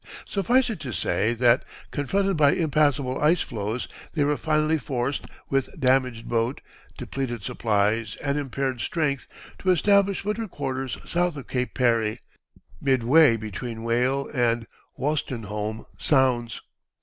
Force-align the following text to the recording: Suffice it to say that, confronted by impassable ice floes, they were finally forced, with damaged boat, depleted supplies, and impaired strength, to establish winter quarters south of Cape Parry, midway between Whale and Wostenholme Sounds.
Suffice 0.25 0.71
it 0.71 0.79
to 0.79 0.93
say 0.93 1.35
that, 1.35 1.63
confronted 1.91 2.35
by 2.35 2.53
impassable 2.53 3.21
ice 3.21 3.41
floes, 3.41 3.87
they 4.15 4.23
were 4.23 4.35
finally 4.35 4.79
forced, 4.79 5.25
with 5.47 5.79
damaged 5.79 6.27
boat, 6.27 6.59
depleted 6.97 7.43
supplies, 7.43 8.15
and 8.15 8.39
impaired 8.39 8.81
strength, 8.81 9.27
to 9.59 9.69
establish 9.69 10.25
winter 10.25 10.47
quarters 10.47 10.97
south 11.05 11.35
of 11.35 11.47
Cape 11.47 11.75
Parry, 11.75 12.19
midway 12.81 13.37
between 13.37 13.83
Whale 13.83 14.27
and 14.33 14.65
Wostenholme 14.97 15.85
Sounds. 15.99 16.61